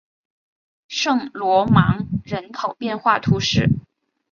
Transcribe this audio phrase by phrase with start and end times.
[0.87, 3.69] 圣罗芒人口变化图示